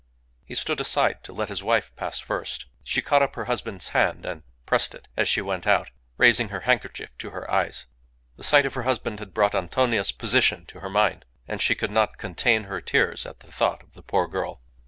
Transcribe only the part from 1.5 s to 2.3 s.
wife pass